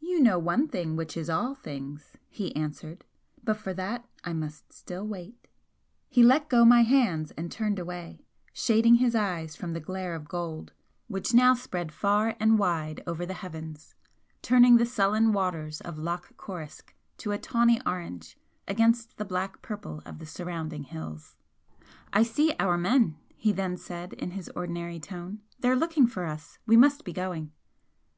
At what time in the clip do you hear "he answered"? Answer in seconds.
2.28-3.06